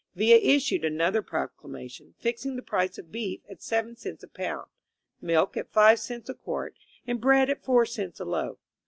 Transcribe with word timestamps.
Villa 0.15 0.39
issued 0.41 0.83
another 0.83 1.21
proclamation, 1.21 2.15
fixing 2.17 2.55
the 2.55 2.63
price 2.63 2.97
of 2.97 3.11
beef 3.11 3.43
at 3.47 3.61
seven 3.61 3.95
cents 3.95 4.23
a 4.23 4.27
pound, 4.27 4.65
milk 5.21 5.55
at 5.55 5.71
five 5.71 5.99
cents 5.99 6.27
a 6.27 6.33
quart, 6.33 6.75
and 7.05 7.21
bread 7.21 7.51
at 7.51 7.63
four 7.63 7.85
cents 7.85 8.19
a 8.19 8.25
loaf. 8.25 8.57